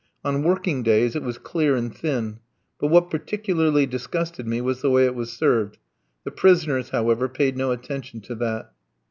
[0.25, 2.39] On working days it was clear and thin;
[2.79, 5.77] but what particularly disgusted me was the way it was served.
[6.23, 8.71] The prisoners, however, paid no attention to that.